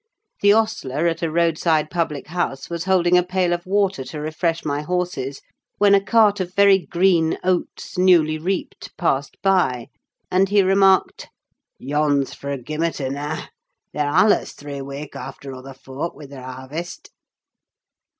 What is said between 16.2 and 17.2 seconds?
ther harvest."